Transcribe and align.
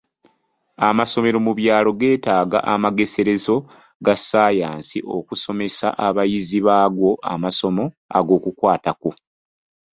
Amasomero 0.87 1.37
mu 1.45 1.51
byalo 1.59 1.89
geetaaga 1.99 2.59
amageserezo 2.73 3.55
ga 4.05 4.15
sayansi 4.29 4.99
okusomesa 5.17 5.87
abayizi 6.07 6.59
baago 6.67 7.11
amasomo 7.33 7.85
ag'okwatako. 8.17 9.11